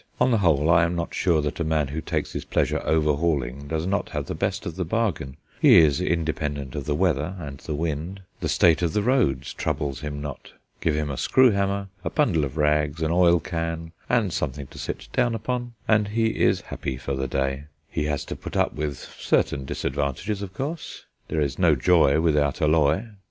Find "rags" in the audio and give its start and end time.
12.57-13.03